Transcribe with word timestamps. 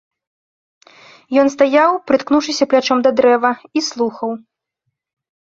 Ён 1.41 1.47
стаяў, 1.55 1.91
прыткнуўшыся 2.11 2.63
плячом 2.71 2.97
да 3.09 3.15
дрэва, 3.21 3.51
і 3.81 3.85
слухаў. 3.89 4.29